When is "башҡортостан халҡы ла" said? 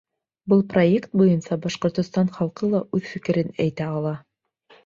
1.67-2.81